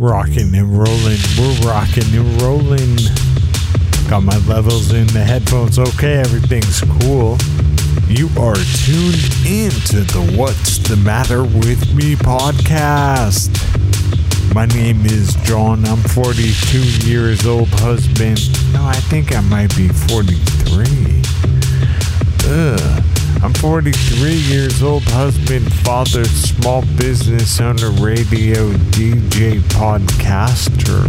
[0.00, 2.96] Rocking and rolling, we're rocking and rolling.
[4.08, 5.78] Got my levels in the headphones.
[5.78, 7.36] Okay, everything's cool.
[8.08, 13.52] You are tuned into the What's the Matter with Me podcast.
[14.54, 15.84] My name is John.
[15.84, 18.40] I'm 42 years old, husband.
[18.72, 21.22] No, I think I might be 43.
[22.48, 23.09] Ugh.
[23.42, 31.04] I'm 43 years old, husband, father, small business owner, radio DJ, podcaster.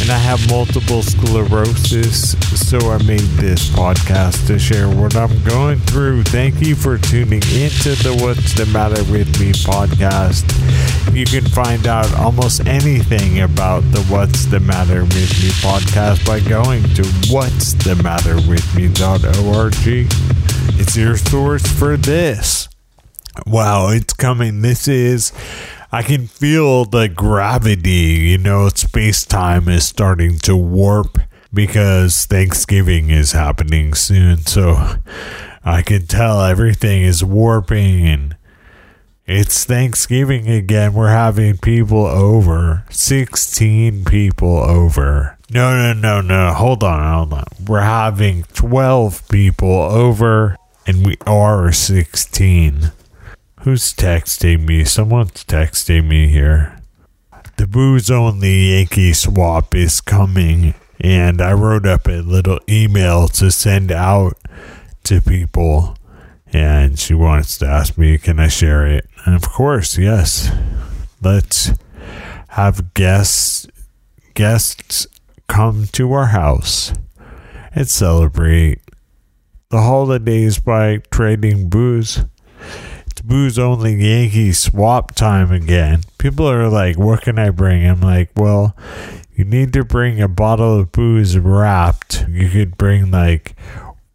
[0.00, 5.80] And I have multiple sclerosis, so I made this podcast to share what I'm going
[5.80, 6.22] through.
[6.22, 10.46] Thank you for tuning into the What's the Matter with Me podcast.
[11.12, 16.38] You can find out almost anything about the What's the Matter with Me podcast by
[16.48, 20.39] going to what's the matter with me.org.
[20.96, 22.68] Your source for this.
[23.46, 24.62] Wow, it's coming.
[24.62, 25.32] This is.
[25.92, 31.18] I can feel the gravity, you know, space time is starting to warp
[31.54, 34.38] because Thanksgiving is happening soon.
[34.38, 34.96] So
[35.64, 38.36] I can tell everything is warping and
[39.26, 40.92] it's Thanksgiving again.
[40.92, 42.84] We're having people over.
[42.90, 45.38] 16 people over.
[45.50, 46.52] No, no, no, no.
[46.52, 47.44] Hold on, hold on.
[47.66, 50.56] We're having 12 people over
[50.90, 52.90] and we are 16.
[53.60, 54.82] Who's texting me?
[54.82, 56.80] Someone's texting me here.
[57.58, 63.52] The booze only Yankee swap is coming, and I wrote up a little email to
[63.52, 64.36] send out
[65.04, 65.96] to people,
[66.52, 69.06] and she wants to ask me, can I share it?
[69.24, 70.50] And of course, yes.
[71.22, 71.70] Let's
[72.48, 73.68] have guests
[74.34, 75.06] guests
[75.46, 76.92] come to our house
[77.76, 78.80] and celebrate
[79.70, 82.24] the holidays by trading booze.
[83.06, 86.02] It's booze only Yankee swap time again.
[86.18, 87.86] People are like, what can I bring?
[87.86, 88.76] I'm like, well,
[89.34, 92.26] you need to bring a bottle of booze wrapped.
[92.28, 93.54] You could bring like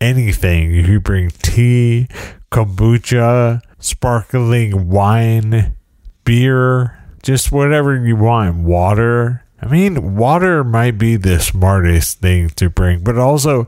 [0.01, 0.71] anything.
[0.71, 2.09] You could bring tea,
[2.51, 5.77] kombucha, sparkling wine,
[6.25, 8.57] beer, just whatever you want.
[8.57, 9.45] Water.
[9.61, 13.67] I mean, water might be the smartest thing to bring, but also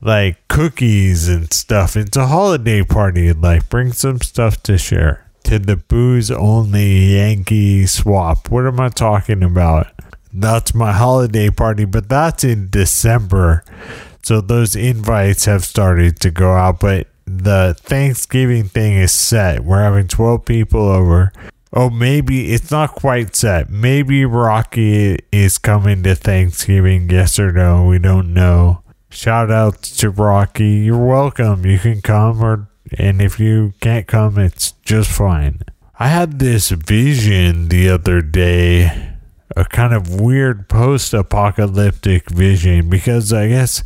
[0.00, 1.96] like cookies and stuff.
[1.96, 3.32] It's a holiday party.
[3.32, 5.26] Like, bring some stuff to share.
[5.44, 8.50] To the booze only Yankee swap.
[8.50, 9.88] What am I talking about?
[10.32, 13.64] That's my holiday party, but that's in December.
[14.22, 19.64] So those invites have started to go out, but the Thanksgiving thing is set.
[19.64, 21.32] We're having 12 people over.
[21.72, 23.70] Oh, maybe it's not quite set.
[23.70, 27.08] Maybe Rocky is coming to Thanksgiving.
[27.08, 27.86] Yes or no?
[27.86, 28.82] We don't know.
[29.10, 30.68] Shout out to Rocky.
[30.68, 31.66] You're welcome.
[31.66, 35.60] You can come or and if you can't come, it's just fine.
[35.98, 39.16] I had this vision the other day,
[39.56, 43.84] a kind of weird post apocalyptic vision because I guess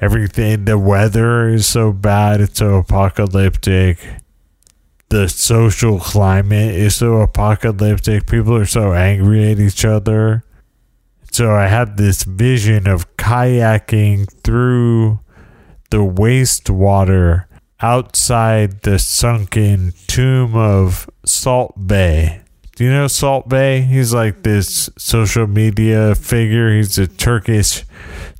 [0.00, 3.98] everything, the weather is so bad, it's so apocalyptic.
[5.08, 8.28] The social climate is so apocalyptic.
[8.28, 10.44] People are so angry at each other.
[11.32, 15.20] So I had this vision of kayaking through
[15.90, 17.46] the wastewater
[17.80, 22.42] outside the sunken tomb of Salt Bae.
[22.76, 23.80] Do you know Salt Bae?
[23.80, 26.74] He's like this social media figure.
[26.74, 27.84] He's a Turkish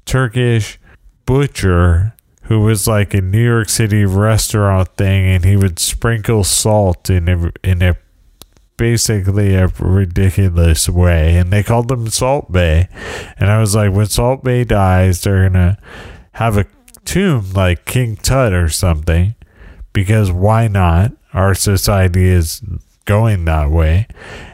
[0.05, 0.81] Turkish
[1.27, 2.15] butcher
[2.45, 7.29] who was like a New York City restaurant thing and he would sprinkle salt in
[7.29, 7.97] a, in a
[8.81, 11.37] basically a ridiculous way.
[11.37, 12.89] And they called them Salt Bae.
[13.37, 15.77] And I was like, when Salt Bae dies, they're going to
[16.33, 16.65] have a
[17.05, 19.35] tomb like King Tut or something.
[19.93, 21.13] Because why not?
[21.35, 22.63] Our society is
[23.05, 24.07] going that way.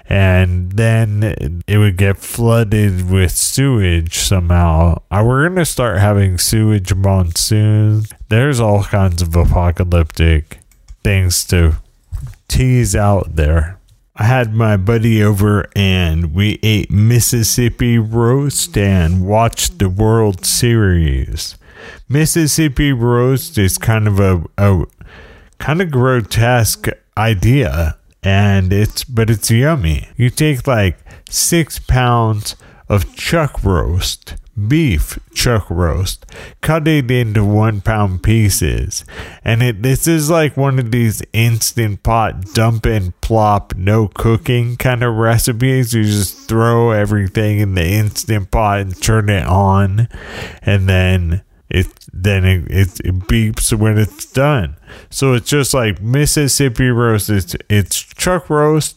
[0.08, 5.02] And then it would get flooded with sewage somehow.
[5.08, 8.12] Uh, we're going to start having sewage monsoons.
[8.28, 10.58] There's all kinds of apocalyptic
[11.04, 11.76] things to
[12.48, 13.78] tease out there.
[14.18, 21.56] I had my buddy over and we ate Mississippi roast and watched the World Series.
[22.08, 24.86] Mississippi roast is kind of a, a
[25.58, 26.88] kind of grotesque
[27.18, 30.08] idea and it's but it's yummy.
[30.16, 30.96] You take like
[31.28, 32.56] six pounds
[32.88, 36.26] of chuck roast beef chuck roast,
[36.60, 39.04] cut it into one pound pieces.
[39.44, 44.76] And it this is like one of these instant pot dump and plop no cooking
[44.76, 45.92] kind of recipes.
[45.92, 50.08] You just throw everything in the instant pot and turn it on
[50.62, 54.76] and then it then it, it, it beeps when it's done.
[55.10, 57.28] So it's just like Mississippi roast.
[57.28, 58.96] It's it's chuck roast,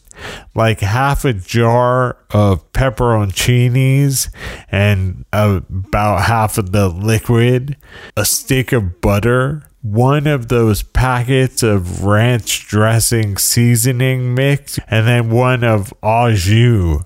[0.54, 4.32] like half a jar of pepperoncinis
[4.70, 7.76] and about half of the liquid,
[8.16, 15.30] a stick of butter, one of those packets of ranch dressing seasoning mix, and then
[15.30, 17.02] one of au jus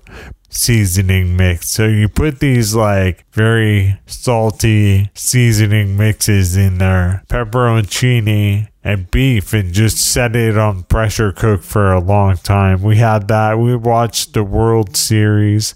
[0.49, 1.69] seasoning mix.
[1.69, 9.73] So you put these like very salty seasoning mixes in there, pepperoncini and beef, and
[9.73, 12.81] just set it on pressure cook for a long time.
[12.81, 13.57] We had that.
[13.57, 15.73] We watched the World Series.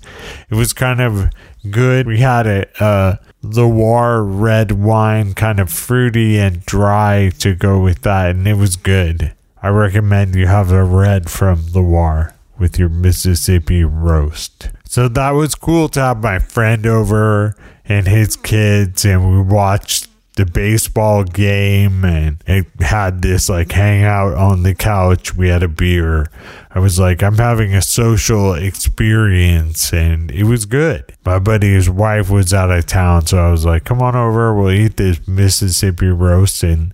[0.50, 1.32] It was kind of
[1.70, 2.06] good.
[2.08, 8.02] We had a uh, Loire red wine, kind of fruity and dry to go with
[8.02, 9.34] that, and it was good.
[9.62, 14.70] I recommend you have a red from Loire with your Mississippi roast.
[14.86, 20.08] So that was cool to have my friend over and his kids, and we watched
[20.40, 25.36] the baseball game and it had this like hangout on the couch.
[25.36, 26.28] We had a beer.
[26.72, 31.14] I was like, I'm having a social experience and it was good.
[31.26, 34.72] My buddy's wife was out of town, so I was like, come on over, we'll
[34.72, 36.94] eat this Mississippi roast and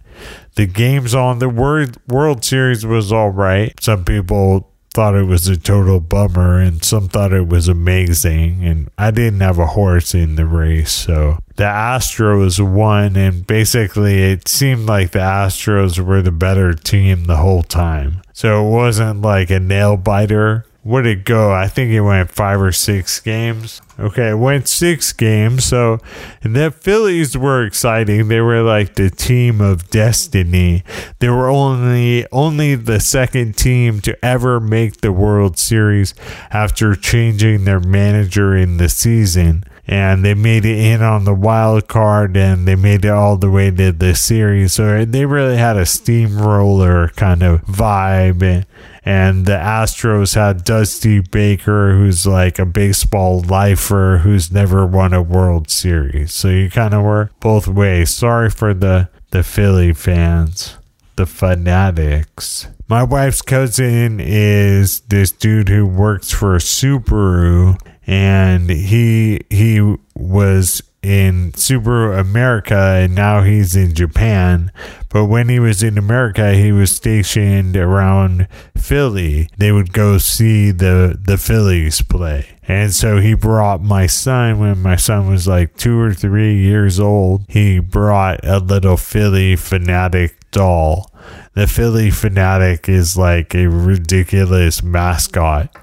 [0.55, 3.73] the games on the World World Series was all right.
[3.79, 8.89] Some people thought it was a total bummer and some thought it was amazing and
[8.97, 14.47] I didn't have a horse in the race so the Astros won and basically it
[14.47, 18.21] seemed like the Astros were the better team the whole time.
[18.33, 21.51] So it wasn't like a nail biter what did it go?
[21.51, 23.81] I think it went five or six games.
[23.99, 25.65] Okay, it went six games.
[25.65, 25.97] So,
[26.43, 28.27] and the Phillies were exciting.
[28.27, 30.83] They were like the team of destiny.
[31.17, 36.13] They were only only the second team to ever make the World Series
[36.51, 39.63] after changing their manager in the season.
[39.87, 43.49] And they made it in on the wild card and they made it all the
[43.49, 44.73] way to the series.
[44.73, 48.65] So they really had a steamroller kind of vibe.
[49.05, 55.21] And the Astros had Dusty Baker, who's like a baseball lifer who's never won a
[55.21, 56.33] World Series.
[56.33, 58.09] So you kind of were both ways.
[58.09, 60.77] Sorry for the the Philly fans,
[61.17, 62.67] the fanatics.
[62.87, 71.51] My wife's cousin is this dude who works for Subaru, and he he was in
[71.51, 74.71] Subaru America and now he's in Japan.
[75.09, 79.47] But when he was in America, he was stationed around Philly.
[79.57, 82.47] They would go see the, the Phillies play.
[82.67, 86.99] And so he brought my son when my son was like two or three years
[86.99, 87.45] old.
[87.47, 91.11] He brought a little Phillie Phanatic doll.
[91.53, 95.75] The Phillie Phanatic is like a ridiculous mascot.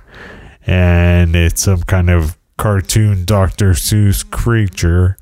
[0.67, 3.73] And it's some kind of cartoon Dr.
[3.73, 5.19] Seuss creature.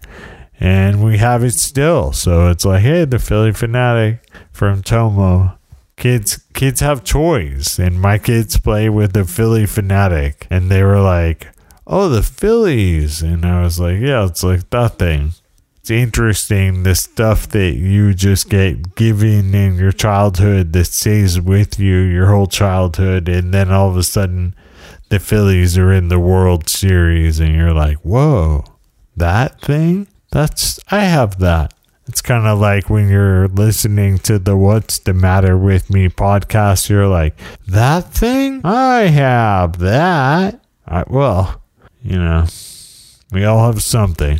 [0.60, 2.12] And we have it still.
[2.12, 4.20] So it's like, hey, the Phillie Phanatic
[4.52, 5.56] from Tomo.
[5.96, 11.00] Kids kids have toys and my kids play with the Phillie Phanatic and they were
[11.00, 11.48] like,
[11.86, 15.32] Oh, the Phillies and I was like, Yeah, it's like that thing.
[15.76, 21.78] It's interesting the stuff that you just get given in your childhood that stays with
[21.78, 24.54] you your whole childhood and then all of a sudden
[25.10, 28.64] the Phillies are in the World Series and you're like, whoa,
[29.16, 30.06] that thing?
[30.30, 31.74] That's, I have that.
[32.06, 36.88] It's kind of like when you're listening to the What's the Matter with Me podcast,
[36.88, 37.36] you're like,
[37.66, 38.60] that thing?
[38.64, 40.64] I have that.
[40.86, 41.60] I, well,
[42.02, 42.46] you know,
[43.32, 44.38] we all have something.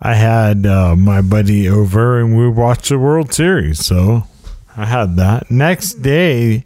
[0.00, 4.24] I had uh, my buddy over and we watched the World Series, so
[4.76, 5.52] I had that.
[5.52, 6.64] Next day,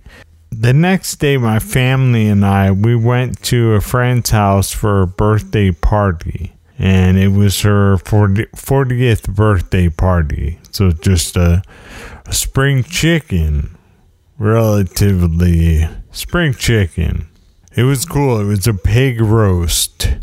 [0.52, 5.06] the next day my family and I we went to a friend's house for a
[5.06, 6.54] birthday party.
[6.78, 10.58] And it was her 40, 40th birthday party.
[10.72, 11.62] So just a,
[12.26, 13.76] a spring chicken.
[14.38, 17.28] Relatively spring chicken.
[17.76, 18.40] It was cool.
[18.40, 20.16] It was a pig roast.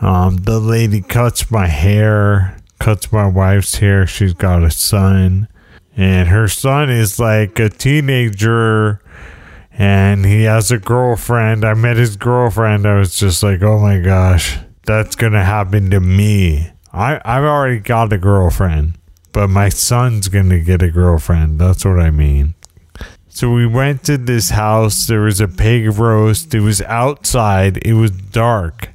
[0.00, 4.06] Um, the lady cuts my hair cuts my wife's hair.
[4.06, 5.48] She's got a son.
[5.96, 9.00] And her son is like a teenager
[9.76, 11.64] and he has a girlfriend.
[11.64, 12.86] I met his girlfriend.
[12.86, 16.70] I was just like, oh my gosh, that's gonna happen to me.
[16.92, 18.94] I I've already got a girlfriend,
[19.32, 21.58] but my son's gonna get a girlfriend.
[21.58, 22.54] That's what I mean.
[23.28, 25.08] So we went to this house.
[25.08, 26.54] There was a pig roast.
[26.54, 27.78] It was outside.
[27.78, 28.90] It was dark,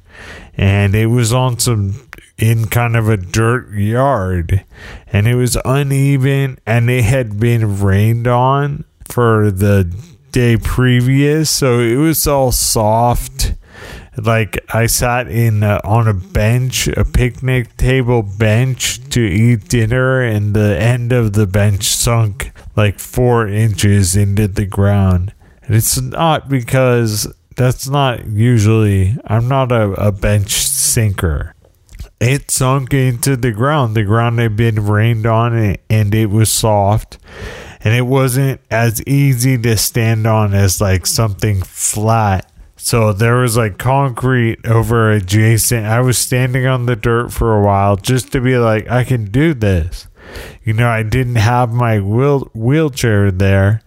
[0.56, 2.08] and it was on some
[2.38, 4.64] in kind of a dirt yard,
[5.12, 9.94] and it was uneven, and it had been rained on for the
[10.32, 13.54] day previous, so it was all soft,
[14.16, 20.22] like I sat in uh, on a bench, a picnic table bench to eat dinner,
[20.22, 25.32] and the end of the bench sunk like four inches into the ground.
[25.62, 31.54] And it's not because that's not usually, I'm not a, a bench sinker.
[32.20, 33.94] It sunk into the ground.
[33.94, 37.18] The ground had been rained on and it was soft.
[37.82, 42.50] And it wasn't as easy to stand on as like something flat
[42.82, 45.84] so there was like concrete over adjacent.
[45.84, 49.26] I was standing on the dirt for a while just to be like, I can
[49.26, 50.08] do this.
[50.64, 53.82] You know, I didn't have my wheel- wheelchair there,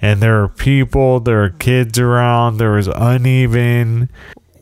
[0.00, 4.08] and there were people, there were kids around, there was uneven,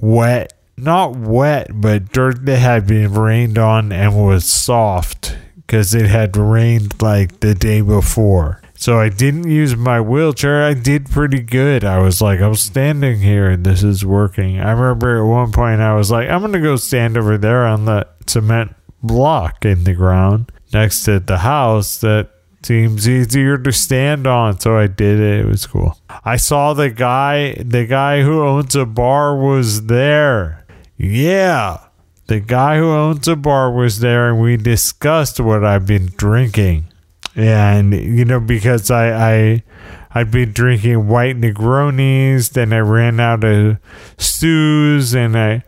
[0.00, 6.06] wet, not wet, but dirt that had been rained on and was soft because it
[6.06, 8.60] had rained like the day before.
[8.78, 10.62] So I didn't use my wheelchair.
[10.62, 11.84] I did pretty good.
[11.84, 14.60] I was like, I'm standing here and this is working.
[14.60, 17.66] I remember at one point I was like, I'm going to go stand over there
[17.66, 22.30] on the cement block in the ground next to the house that
[22.62, 24.60] seems easier to stand on.
[24.60, 25.40] So I did it.
[25.40, 25.98] It was cool.
[26.24, 30.64] I saw the guy, the guy who owns a bar was there.
[30.96, 31.78] Yeah.
[32.28, 36.84] The guy who owns a bar was there and we discussed what I've been drinking
[37.38, 39.62] and you know because I I
[40.10, 43.78] I'd be drinking white Negronis, then I ran out of
[44.16, 45.62] Suze, and I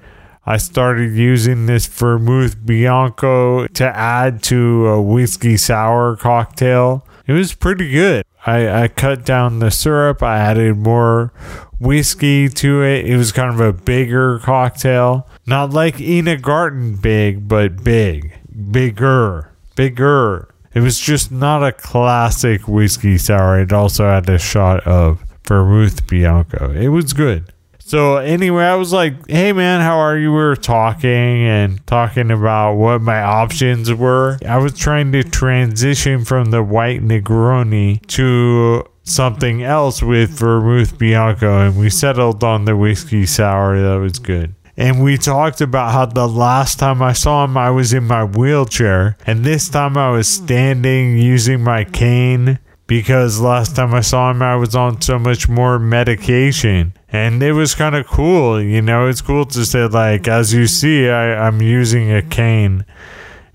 [0.45, 7.07] I started using this vermouth bianco to add to a whiskey sour cocktail.
[7.27, 8.25] It was pretty good.
[8.47, 10.23] I, I cut down the syrup.
[10.23, 11.33] I added more
[11.79, 13.07] whiskey to it.
[13.07, 15.29] It was kind of a bigger cocktail.
[15.47, 18.33] Not like Ina Garten big, but big.
[18.71, 19.53] Bigger.
[19.77, 20.50] Bigger.
[20.73, 23.61] It was just not a classic whiskey sour.
[23.61, 26.73] It also had a shot of vermouth bianco.
[26.73, 27.53] It was good.
[27.81, 32.31] So anyway, I was like, "Hey man, how are you?" We were talking and talking
[32.31, 34.39] about what my options were.
[34.49, 41.67] I was trying to transition from the white Negroni to something else with vermouth bianco,
[41.67, 43.81] and we settled on the whiskey sour.
[43.81, 44.55] That was good.
[44.81, 48.25] And we talked about how the last time I saw him, I was in my
[48.25, 49.19] wheelchair.
[49.27, 54.41] And this time I was standing using my cane because last time I saw him,
[54.41, 56.95] I was on so much more medication.
[57.13, 58.59] And it was kind of cool.
[58.59, 62.87] You know, it's cool to say, like, as you see, I, I'm using a cane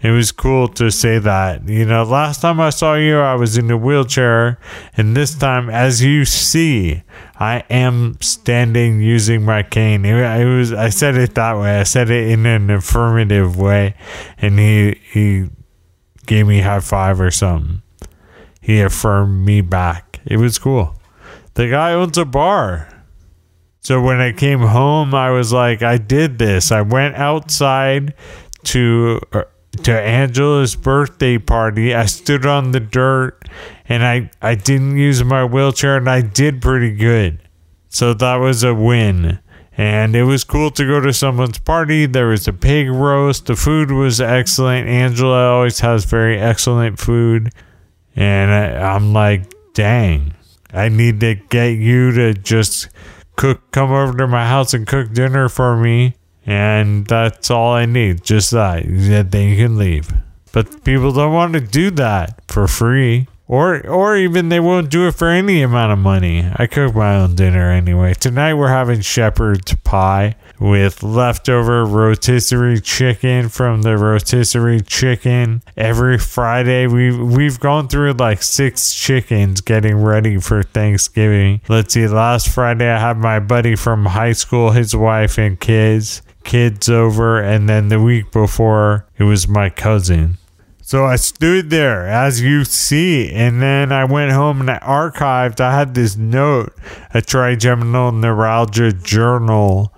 [0.06, 1.68] it was cool to say that.
[1.68, 4.60] You know, last time I saw you, I was in a wheelchair,
[4.96, 7.02] and this time, as you see,
[7.40, 10.06] I am standing using my cane.
[10.06, 11.80] It, was I said it that way.
[11.80, 13.96] I said it in an affirmative way,
[14.38, 15.50] and he he
[16.28, 17.82] gave me high five or something.
[18.62, 20.20] He affirmed me back.
[20.24, 21.02] It was cool.
[21.56, 22.90] The guy owns a bar.
[23.80, 26.72] So when I came home, I was like, I did this.
[26.72, 28.14] I went outside
[28.66, 29.44] to uh,
[29.84, 31.94] to Angela's birthday party.
[31.94, 33.48] I stood on the dirt
[33.88, 37.40] and I, I didn't use my wheelchair and I did pretty good.
[37.90, 39.40] So that was a win.
[39.78, 42.06] And it was cool to go to someone's party.
[42.06, 43.46] There was a pig roast.
[43.46, 44.88] The food was excellent.
[44.88, 47.52] Angela always has very excellent food.
[48.16, 50.34] And I, I'm like, dang,
[50.74, 52.90] I need to get you to just
[53.36, 56.16] cook, come over to my house and cook dinner for me
[56.46, 58.24] and that's all I need.
[58.24, 58.84] Just that.
[58.86, 60.14] Then you can leave.
[60.52, 63.28] But people don't want to do that for free.
[63.48, 66.50] Or or even they won't do it for any amount of money.
[66.56, 68.16] I cook my own dinner anyway.
[68.16, 75.62] Tonight we're having shepherd's pie with leftover rotisserie chicken from the rotisserie chicken.
[75.78, 81.62] Every Friday we we've gone through like six chickens getting ready for Thanksgiving.
[81.70, 86.24] Let's see, last Friday I had my buddy from high school, his wife and kids
[86.46, 90.38] kids over, and then the week before it was my cousin.
[90.82, 95.60] So I stood there, as you see, and then I went home and I archived.
[95.60, 96.74] I had this note,
[97.12, 99.92] a trigeminal neuralgia journal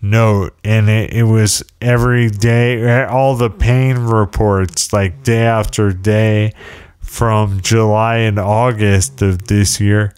[0.00, 5.92] note, and it, it was every day, eh, all the pain reports, like day after
[5.92, 6.52] day
[7.00, 10.14] from July and August of this year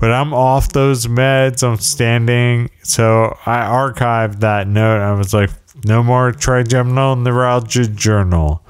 [0.00, 1.62] but I'm off those meds.
[1.62, 2.70] I'm standing.
[2.82, 5.00] So I archived that note.
[5.00, 5.50] I was like,
[5.84, 8.64] no more trigeminal neuralgia journal.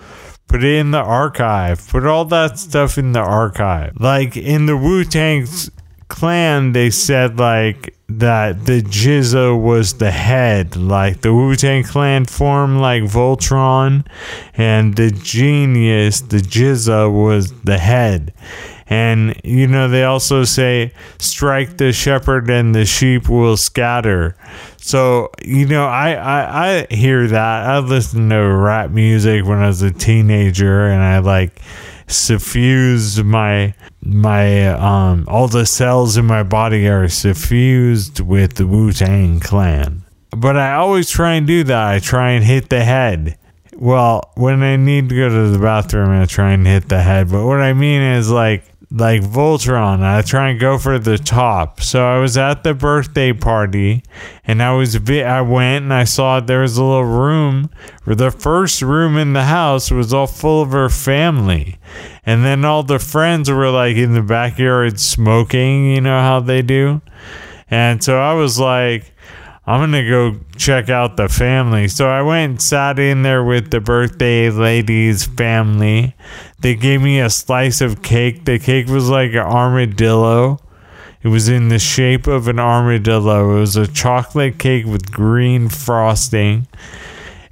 [0.48, 1.86] Put it in the archive.
[1.88, 3.96] Put all that stuff in the archive.
[4.00, 5.46] Like in the Wu Tang
[6.08, 10.74] clan, they said like that the GZA was the head.
[10.74, 14.04] Like the Wu Tang clan formed like Voltron,
[14.54, 18.34] and the genius, the GZA, was the head
[18.90, 24.36] And, you know, they also say, strike the shepherd and the sheep will scatter.
[24.78, 27.66] So, you know, I, I, I hear that.
[27.66, 31.60] I listened to rap music when I was a teenager and I like
[32.10, 39.38] suffused my my um all the cells in my body are suffused with the Wu-Tang
[39.38, 40.02] clan.
[40.30, 41.86] But I always try and do that.
[41.88, 43.38] I try and hit the head.
[43.76, 47.30] Well, when I need to go to the bathroom, I try and hit the head.
[47.30, 50.02] But what I mean is like like Voltron.
[50.02, 51.80] I try and go for the top.
[51.80, 54.02] So I was at the birthday party,
[54.44, 57.70] and I was I went and I saw there was a little room.
[58.04, 61.78] Where the first room in the house was all full of her family,
[62.26, 65.94] and then all the friends were like in the backyard smoking.
[65.94, 67.00] You know how they do,
[67.70, 69.14] and so I was like.
[69.66, 71.88] I'm gonna go check out the family.
[71.88, 76.14] So I went and sat in there with the birthday lady's family.
[76.60, 78.44] They gave me a slice of cake.
[78.44, 80.60] The cake was like an armadillo.
[81.22, 83.56] It was in the shape of an armadillo.
[83.56, 86.66] It was a chocolate cake with green frosting.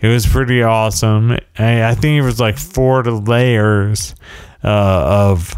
[0.00, 1.36] It was pretty awesome.
[1.58, 4.14] I, think it was like four layers
[4.64, 5.54] uh, of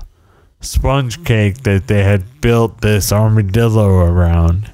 [0.61, 4.71] sponge cake that they had built this armadillo around.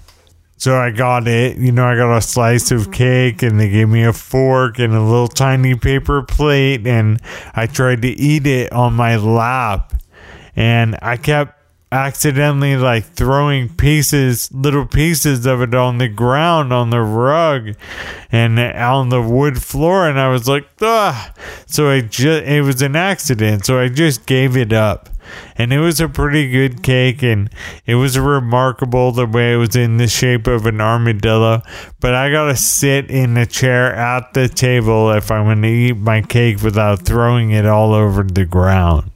[0.58, 1.58] So I got it.
[1.58, 4.94] You know, I got a slice of cake and they gave me a fork and
[4.94, 6.86] a little tiny paper plate.
[6.86, 7.20] And
[7.54, 9.92] I tried to eat it on my lap.
[10.54, 11.52] And I kept
[11.92, 17.76] accidentally like throwing pieces, little pieces of it on the ground, on the rug,
[18.32, 20.08] and on the wood floor.
[20.08, 21.34] And I was like, ah.
[21.66, 23.66] So I just, it was an accident.
[23.66, 25.10] So I just gave it up
[25.56, 27.50] and it was a pretty good cake and
[27.86, 31.62] it was remarkable the way it was in the shape of an armadillo.
[32.00, 36.22] But i gotta sit in a chair at the table if i'm gonna eat my
[36.22, 39.10] cake without throwing it all over the ground.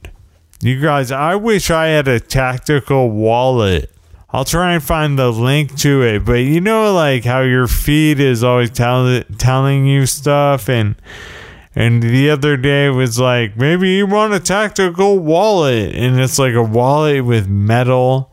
[0.61, 3.91] You guys i wish i had a tactical wallet.
[4.33, 8.21] I'll try and find the link to it, but you know, like how your feed
[8.21, 10.95] is always tell- telling you stuff, and
[11.75, 15.95] and the other day was like, maybe you want a tactical wallet.
[15.95, 18.31] And it's like a wallet with metal,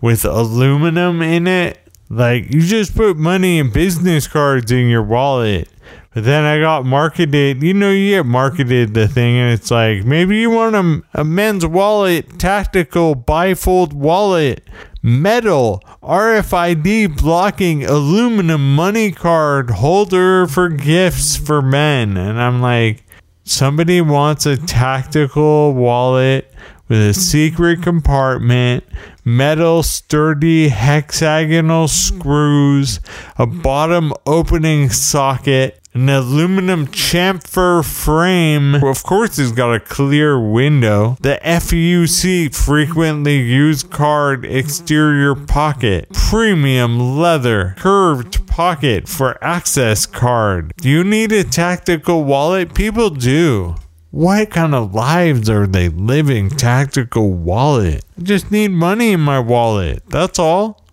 [0.00, 1.78] with aluminum in it.
[2.10, 5.68] Like, you just put money and business cards in your wallet.
[6.12, 10.04] But then I got marketed, you know, you get marketed the thing, and it's like,
[10.04, 14.62] maybe you want a, a men's wallet, tactical bifold wallet
[15.04, 22.16] metal RFID blocking aluminum money card holder for gifts for men.
[22.16, 23.04] And I'm like,
[23.44, 26.50] somebody wants a tactical wallet
[26.88, 28.82] with a secret compartment,
[29.26, 32.98] metal sturdy hexagonal screws,
[33.36, 38.74] a bottom opening socket, an aluminum chamfer frame.
[38.74, 41.16] Of course, it's got a clear window.
[41.20, 46.08] The FUC frequently used card exterior pocket.
[46.12, 50.72] Premium leather curved pocket for access card.
[50.78, 52.74] Do you need a tactical wallet?
[52.74, 53.76] People do.
[54.10, 56.50] What kind of lives are they living?
[56.50, 58.04] Tactical wallet.
[58.18, 60.02] I just need money in my wallet.
[60.08, 60.84] That's all.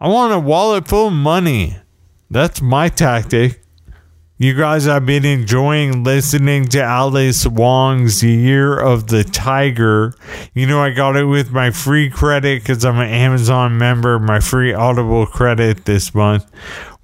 [0.00, 1.76] I want a wallet full of money.
[2.28, 3.61] That's my tactic.
[4.42, 10.14] You guys have been enjoying listening to Alice Wong's Year of the Tiger.
[10.52, 14.40] You know, I got it with my free credit because I'm an Amazon member, my
[14.40, 16.44] free Audible credit this month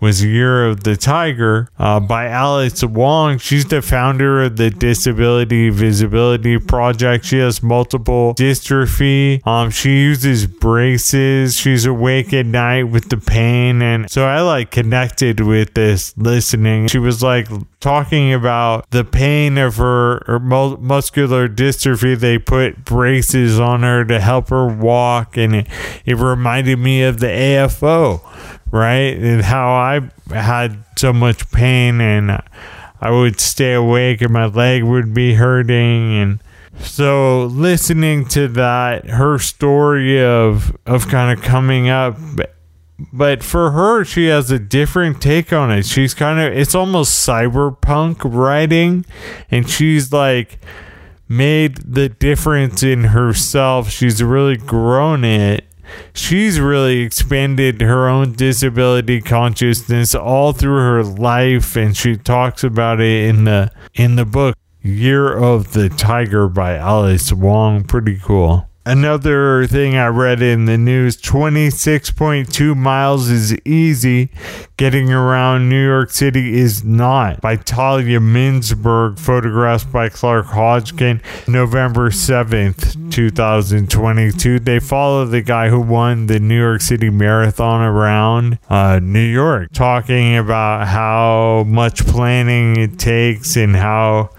[0.01, 3.39] was Year of the Tiger uh, by Alice Wong.
[3.39, 7.25] She's the founder of the Disability Visibility Project.
[7.25, 9.45] She has multiple dystrophy.
[9.47, 11.57] Um, she uses braces.
[11.57, 13.83] She's awake at night with the pain.
[13.83, 16.89] And so I like connected with this listening.
[16.89, 17.49] She was like
[17.81, 22.19] talking about the pain of her, her muscular dystrophy.
[22.19, 25.37] They put braces on her to help her walk.
[25.37, 25.67] And it,
[26.05, 28.21] it reminded me of the AFO
[28.71, 29.17] right?
[29.17, 32.43] And how I had so much pain and
[33.01, 36.15] I would stay awake and my leg would be hurting.
[36.15, 36.43] And
[36.81, 42.17] so listening to that her story of of kind of coming up
[43.13, 45.87] but for her she has a different take on it.
[45.87, 49.05] She's kind of it's almost cyberpunk writing
[49.51, 50.59] and she's like
[51.29, 53.91] made the difference in herself.
[53.91, 55.68] She's really grown it
[56.15, 63.01] she's really expanded her own disability consciousness all through her life and she talks about
[63.01, 67.85] it in the in the book Year of the Tiger by Alice Wong.
[67.85, 74.31] Pretty cool Another thing I read in the news 26.2 miles is easy.
[74.79, 77.43] Getting around New York City is not.
[77.43, 84.59] By Talia Minsberg, photographed by Clark Hodgin, November 7th, 2022.
[84.59, 89.71] They follow the guy who won the New York City Marathon around uh, New York,
[89.75, 94.31] talking about how much planning it takes and how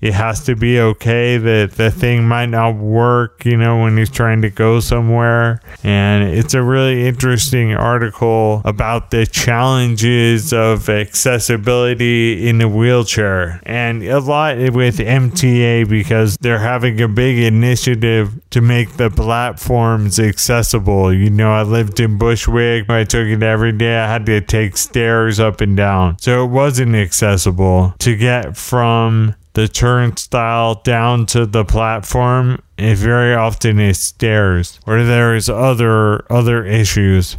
[0.00, 4.10] it has to be okay that the thing might not work, you know, when he's
[4.10, 5.60] trying to go somewhere.
[5.82, 14.02] And it's a really interesting article about the challenges of accessibility in a wheelchair and
[14.04, 21.12] a lot with MTA because they're having a big initiative to make the platforms accessible.
[21.12, 23.98] You know, I lived in Bushwick, I took it every day.
[23.98, 26.18] I had to take stairs up and down.
[26.18, 33.34] So it wasn't accessible to get from the turnstile down to the platform, it very
[33.34, 37.36] often is stairs or there's other other issues.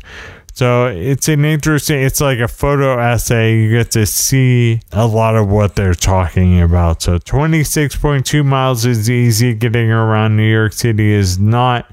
[0.51, 3.61] So it's an interesting it's like a photo essay.
[3.61, 7.01] You get to see a lot of what they're talking about.
[7.03, 9.53] So 26.2 miles is easy.
[9.53, 11.89] Getting around New York City is not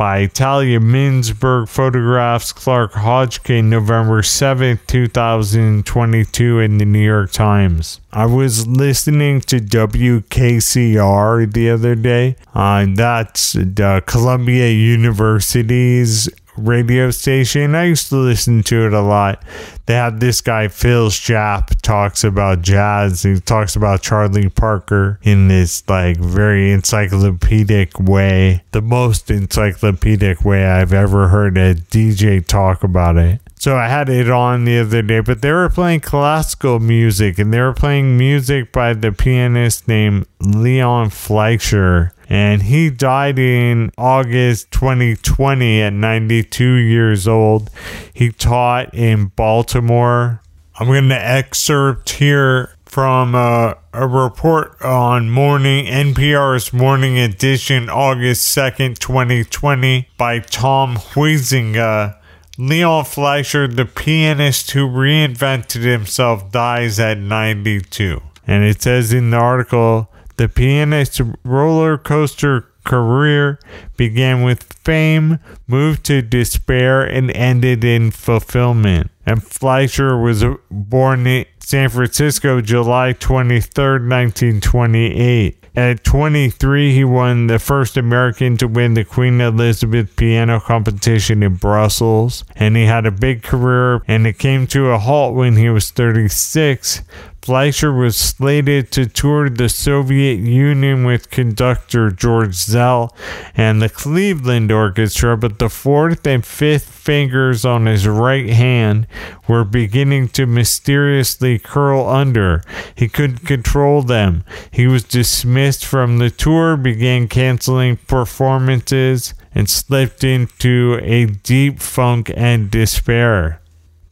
[0.00, 8.00] by Talia Minsberg, photographs Clark Hodgin, November 7, 2022, in the New York Times.
[8.10, 12.36] I was listening to WKCR the other day.
[12.54, 16.30] Uh, that's the Columbia University's
[16.66, 17.74] radio station.
[17.74, 19.42] I used to listen to it a lot.
[19.86, 23.22] They had this guy, Phil Schaap, talks about jazz.
[23.22, 30.66] He talks about Charlie Parker in this like very encyclopedic way, the most encyclopedic way
[30.66, 33.40] I've ever heard a DJ talk about it.
[33.60, 37.52] So I had it on the other day, but they were playing classical music and
[37.52, 44.70] they were playing music by the pianist named Leon Fleischer and he died in August
[44.70, 47.68] 2020 at 92 years old.
[48.14, 50.40] He taught in Baltimore.
[50.78, 58.56] I'm going to excerpt here from uh, a report on morning NPR's morning edition August
[58.56, 62.16] 2nd 2020 by Tom Huizinga.
[62.58, 68.20] Leon Fleischer, the pianist who reinvented himself, dies at 92.
[68.46, 70.10] And it says in the article
[70.40, 73.58] the pianist's roller coaster career
[73.98, 79.10] began with fame, moved to despair, and ended in fulfillment.
[79.26, 85.58] And Fleischer was born in San Francisco July 23, 1928.
[85.76, 91.56] At 23, he won the first American to win the Queen Elizabeth piano competition in
[91.56, 95.68] Brussels, and he had a big career, and it came to a halt when he
[95.68, 97.02] was 36
[97.50, 103.10] Fleischer was slated to tour the Soviet Union with conductor George Szell
[103.56, 109.08] and the Cleveland Orchestra, but the fourth and fifth fingers on his right hand
[109.48, 112.62] were beginning to mysteriously curl under.
[112.94, 114.44] He couldn't control them.
[114.70, 122.30] He was dismissed from the tour, began canceling performances, and slipped into a deep funk
[122.36, 123.60] and despair.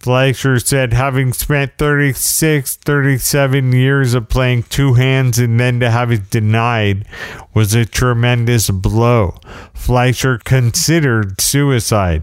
[0.00, 6.12] Fleischer said, having spent 36, 37 years of playing two hands and then to have
[6.12, 7.04] it denied
[7.52, 9.40] was a tremendous blow.
[9.74, 12.22] Fleischer considered suicide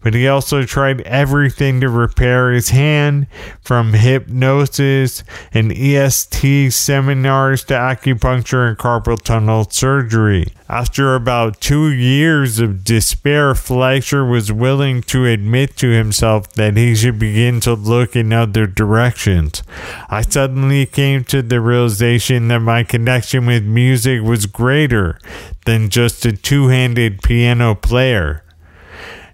[0.00, 3.26] but he also tried everything to repair his hand
[3.60, 10.46] from hypnosis and EST seminars to acupuncture and carpal tunnel surgery.
[10.70, 16.94] After about two years of despair, Fleischer was willing to admit to himself that he
[16.94, 19.62] should begin to look in other directions.
[20.10, 25.18] I suddenly came to the realization that my connection with music was greater
[25.64, 28.44] than just a two handed piano player.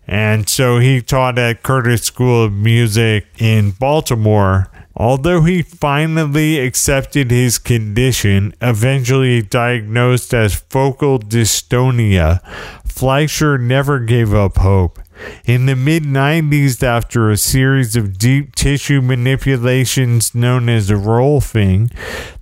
[0.07, 4.71] And so he taught at Curtis School of Music in Baltimore.
[4.97, 12.41] Although he finally accepted his condition, eventually diagnosed as focal dystonia,
[12.85, 15.01] Fleischer never gave up hope.
[15.45, 21.93] In the mid 90s, after a series of deep tissue manipulations known as rolfing,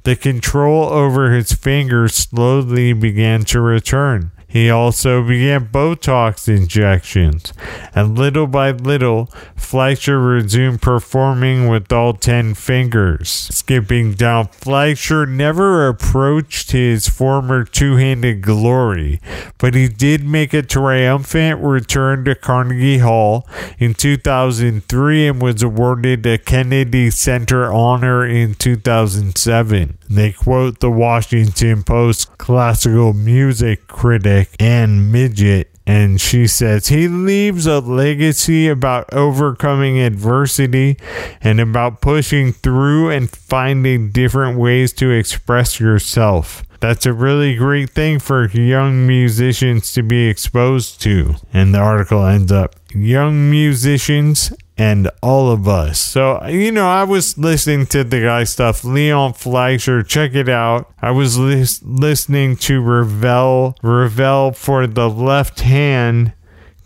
[0.03, 4.31] the control over his fingers slowly began to return.
[4.53, 7.55] He also began Botox injections,
[7.95, 13.31] and little by little, Fleischer resumed performing with all 10 fingers.
[13.31, 19.23] Skipping down, Fleischer never approached his former two handed glory,
[19.57, 26.27] but he did make a triumphant return to Carnegie Hall in 2003 and was awarded
[26.27, 29.97] a Kennedy Center honor in 2007.
[30.15, 37.67] They quote the Washington Post classical music critic Anne Midgette and she says he leaves
[37.67, 40.97] a legacy about overcoming adversity
[41.41, 46.63] and about pushing through and finding different ways to express yourself.
[46.81, 51.37] That's a really great thing for young musicians to be exposed to.
[51.53, 56.01] And the article ends up young musicians and all of us.
[56.01, 60.91] So, you know, I was listening to the guy stuff, Leon Fleischer, check it out.
[61.01, 66.33] I was lis- listening to Ravel, Ravel for the left hand,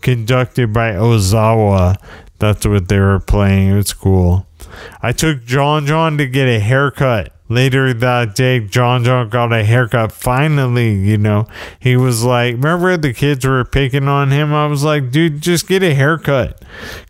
[0.01, 1.95] conducted by Ozawa.
[2.39, 3.69] That's what they were playing.
[3.69, 4.45] It was cool.
[5.01, 9.63] I took John John to get a haircut later that day, John John got a
[9.63, 10.11] haircut.
[10.11, 11.47] Finally, you know,
[11.79, 14.53] he was like, remember the kids were picking on him?
[14.53, 16.61] I was like, dude, just get a haircut.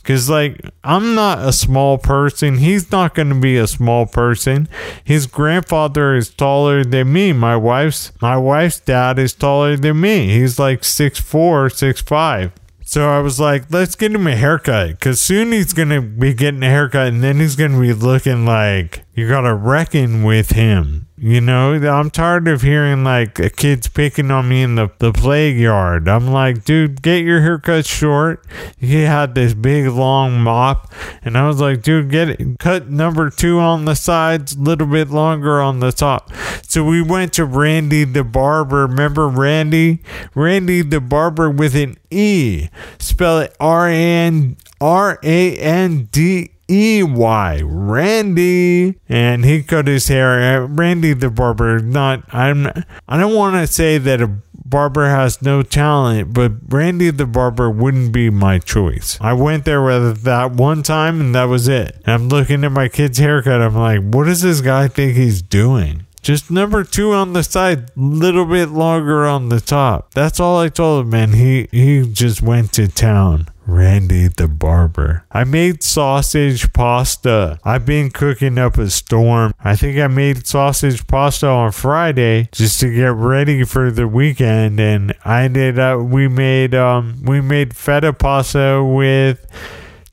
[0.04, 2.58] Cause like, I'm not a small person.
[2.58, 4.70] He's not going to be a small person.
[5.04, 7.34] His grandfather is taller than me.
[7.34, 10.30] My wife's, my wife's dad is taller than me.
[10.30, 12.52] He's like six four, six five.
[12.90, 16.34] So I was like, let's get him a haircut because soon he's going to be
[16.34, 20.22] getting a haircut and then he's going to be looking like you got to reckon
[20.22, 21.08] with him.
[21.18, 25.50] You know, I'm tired of hearing like kids picking on me in the, the play
[25.50, 26.08] yard.
[26.08, 28.46] I'm like, dude, get your haircut short.
[28.78, 33.32] He had this big long mop, and I was like, dude, get it, cut number
[33.32, 36.32] two on the sides, a little bit longer on the top.
[36.62, 38.86] So we went to Randy the barber.
[38.86, 40.04] Remember Randy?
[40.36, 42.68] Randy the barber with an E.
[43.00, 49.88] Spell it R A N R A N D E Y Randy, and he cut
[49.88, 50.64] his hair.
[50.64, 51.80] Uh, Randy the barber.
[51.80, 52.68] Not I'm.
[53.08, 54.32] I don't want to say that a
[54.66, 59.18] barber has no talent, but Randy the barber wouldn't be my choice.
[59.22, 62.02] I went there with that one time, and that was it.
[62.06, 63.62] And I'm looking at my kid's haircut.
[63.62, 66.06] I'm like, what does this guy think he's doing?
[66.22, 70.14] Just number two on the side, little bit longer on the top.
[70.14, 71.32] That's all I told him, man.
[71.32, 73.48] He he just went to town.
[73.68, 75.26] Randy the barber.
[75.32, 77.60] I made sausage pasta.
[77.66, 79.54] I've been cooking up a storm.
[79.60, 84.80] I think I made sausage pasta on Friday just to get ready for the weekend
[84.80, 89.46] and I ended up we made um we made feta pasta with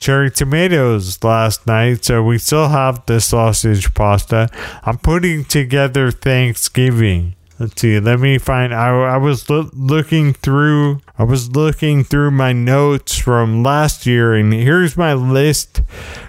[0.04, 4.50] cherry tomatoes last night, so we still have the sausage pasta.
[4.82, 7.36] I'm putting together Thanksgiving.
[7.64, 7.98] Let's see.
[7.98, 8.74] Let me find.
[8.74, 11.00] I, I was lo- looking through.
[11.16, 15.80] I was looking through my notes from last year, and here's my list.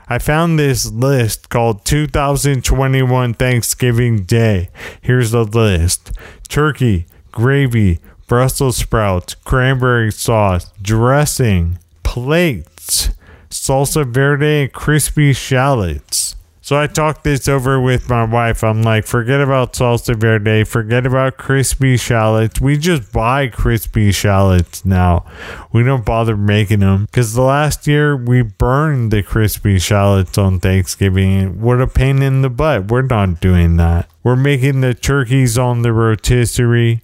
[0.08, 4.70] I found this list called 2021 Thanksgiving Day.
[5.02, 6.14] Here's the list:
[6.48, 13.10] turkey, gravy, Brussels sprouts, cranberry sauce, dressing, plates,
[13.50, 16.38] salsa verde, and crispy shallots.
[16.66, 18.64] So I talked this over with my wife.
[18.64, 22.60] I'm like, forget about salsa verde, forget about crispy shallots.
[22.60, 25.28] We just buy crispy shallots now.
[25.72, 30.60] We don't bother making them because the last year we burned the crispy shallots on
[30.60, 31.62] Thanksgiving.
[31.62, 32.88] What a pain in the butt.
[32.88, 34.10] We're not doing that.
[34.24, 37.02] We're making the turkeys on the rotisserie.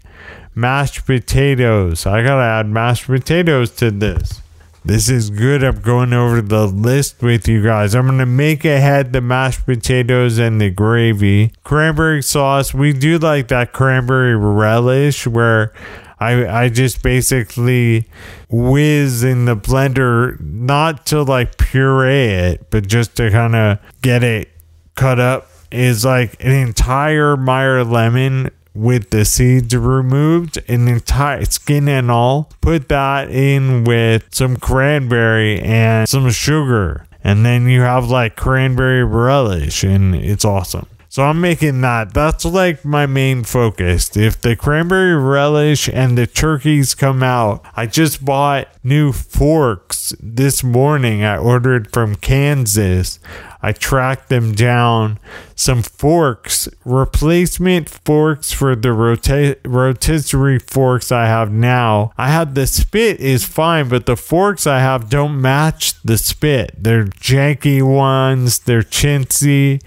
[0.56, 2.08] Mashed potatoes.
[2.08, 4.42] I gotta add mashed potatoes to this.
[4.84, 5.64] This is good.
[5.64, 7.94] I'm going over the list with you guys.
[7.94, 11.54] I'm going to make ahead the mashed potatoes and the gravy.
[11.64, 12.74] Cranberry sauce.
[12.74, 15.72] We do like that cranberry relish where
[16.20, 18.08] I, I just basically
[18.50, 24.24] whiz in the blender, not to like puree it, but just to kind of get
[24.24, 24.50] it
[24.96, 25.48] cut up.
[25.72, 32.50] Is like an entire Meyer lemon with the seeds removed an entire skin and all
[32.62, 37.06] put that in with some cranberry and some sugar.
[37.24, 40.88] And then you have like cranberry relish and it's awesome.
[41.10, 42.14] So i'm making that.
[42.14, 44.16] That's like my main focus.
[44.16, 50.64] If the cranberry relish and the turkeys come out i just bought new forks this
[50.64, 51.24] morning.
[51.24, 53.20] I ordered from kansas.
[53.62, 55.20] I tracked them down
[55.62, 62.12] some forks, replacement forks for the rota- rotisserie forks I have now.
[62.18, 66.72] I have the spit is fine, but the forks I have don't match the spit.
[66.78, 69.82] They're janky ones, they're chintzy.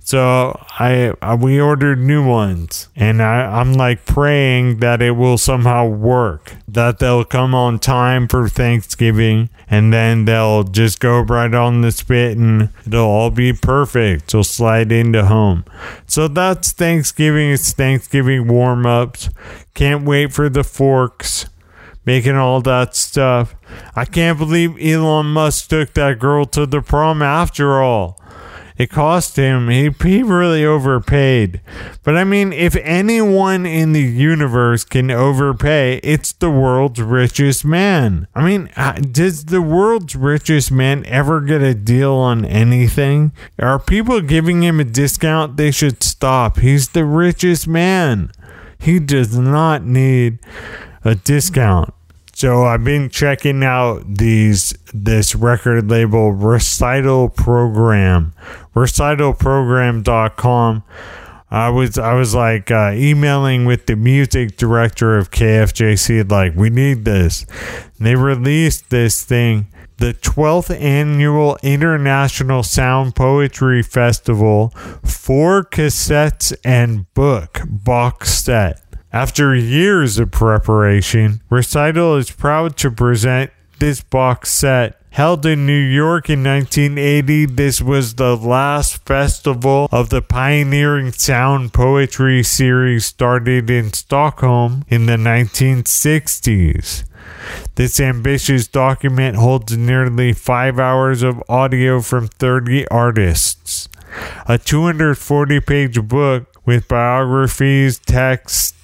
[0.00, 5.38] So I, I, we ordered new ones, and I, I'm like praying that it will
[5.38, 11.54] somehow work, that they'll come on time for Thanksgiving, and then they'll just go right
[11.54, 14.32] on the spit, and it'll all be perfect.
[14.32, 15.64] So slide into home.
[16.06, 17.50] So that's Thanksgiving.
[17.50, 19.30] It's Thanksgiving warm ups.
[19.74, 21.46] Can't wait for the forks
[22.04, 23.54] making all that stuff.
[23.94, 28.19] I can't believe Elon Musk took that girl to the prom after all.
[28.80, 29.68] It cost him.
[29.68, 31.60] He, he really overpaid.
[32.02, 38.26] But I mean, if anyone in the universe can overpay, it's the world's richest man.
[38.34, 43.32] I mean, uh, does the world's richest man ever get a deal on anything?
[43.58, 45.58] Are people giving him a discount?
[45.58, 46.56] They should stop.
[46.56, 48.32] He's the richest man.
[48.78, 50.38] He does not need
[51.04, 51.92] a discount.
[52.40, 58.32] So I've been checking out these this record label recital program,
[58.74, 60.82] recitalprogram.com.
[61.50, 66.70] I was I was like uh, emailing with the music director of KFJC like we
[66.70, 67.44] need this.
[67.98, 69.66] And they released this thing
[69.98, 74.70] the 12th annual International Sound Poetry Festival,
[75.04, 78.80] four cassettes and book box set.
[79.12, 84.96] After years of preparation, Recital is proud to present this box set.
[85.10, 91.72] Held in New York in 1980, this was the last festival of the pioneering sound
[91.72, 97.02] poetry series started in Stockholm in the 1960s.
[97.74, 103.88] This ambitious document holds nearly five hours of audio from 30 artists.
[104.46, 108.74] A 240 page book with biographies, texts,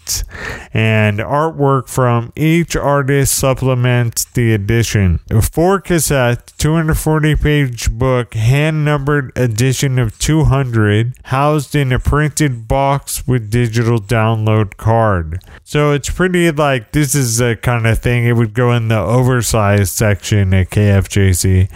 [0.72, 5.20] and artwork from each artist supplements the edition.
[5.30, 12.68] A four cassette, 240 page book, hand numbered edition of 200, housed in a printed
[12.68, 15.42] box with digital download card.
[15.64, 18.98] So it's pretty like this is the kind of thing it would go in the
[18.98, 21.70] oversized section at KFJC,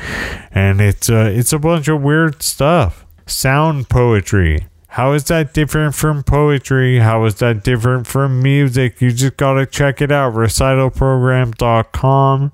[0.52, 3.06] and it's a, it's a bunch of weird stuff.
[3.26, 4.66] Sound poetry.
[4.90, 6.98] How is that different from poetry?
[6.98, 9.00] How is that different from music?
[9.00, 10.34] You just got to check it out.
[10.34, 12.50] Recitalprogram.com.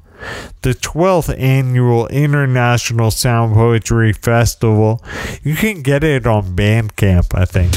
[0.60, 5.02] The 12th annual International Sound Poetry Festival.
[5.42, 7.72] You can get it on Bandcamp, I think.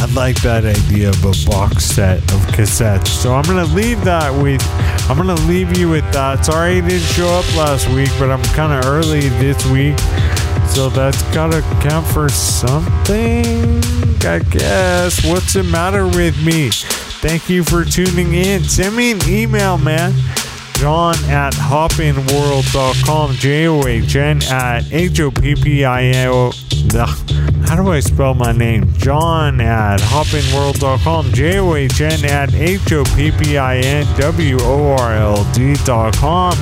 [0.00, 3.08] I like that idea of a box set of cassettes.
[3.08, 4.62] So I'm gonna leave that with
[5.10, 6.46] I'm gonna leave you with that.
[6.46, 9.98] Sorry I didn't show up last week, but I'm kinda early this week.
[10.68, 13.82] So that's gotta count for something,
[14.24, 15.24] I guess.
[15.24, 16.70] What's the matter with me?
[16.70, 18.64] Thank you for tuning in.
[18.64, 20.12] Send me an email, man.
[20.74, 23.34] John at hoppinworld.com.
[23.36, 26.50] J O H N at H O P P I O.
[27.66, 28.92] How do I spell my name?
[28.94, 31.32] John at hoppinworld.com.
[31.32, 35.44] J O H N at H O P P I N W O R L
[35.52, 36.54] D.com.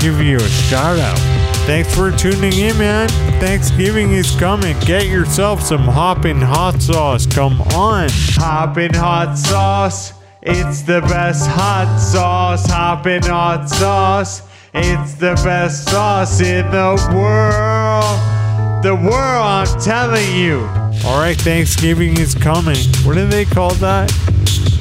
[0.00, 1.35] Give you a shout out.
[1.66, 3.08] Thanks for tuning in, man.
[3.40, 4.78] Thanksgiving is coming.
[4.82, 7.26] Get yourself some hoppin' hot sauce.
[7.26, 8.08] Come on.
[8.36, 10.12] Hoppin' hot sauce.
[10.42, 12.70] It's the best hot sauce.
[12.70, 14.42] Hoppin' hot sauce.
[14.74, 18.84] It's the best sauce in the world.
[18.84, 20.85] The world, I'm telling you.
[21.04, 22.78] All right, Thanksgiving is coming.
[23.04, 24.08] What do they call that?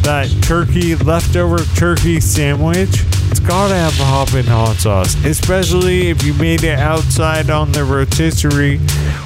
[0.04, 3.04] That turkey, leftover turkey sandwich?
[3.32, 7.84] It's gotta have a hoppin' hot sauce, especially if you made it outside on the
[7.84, 8.78] rotisserie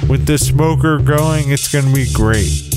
[0.08, 1.50] with the smoker going.
[1.50, 2.69] It's gonna be great.